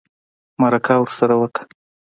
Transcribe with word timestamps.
مرکه 0.61 0.93
ورسره 0.99 1.35
وکړه 1.37 1.63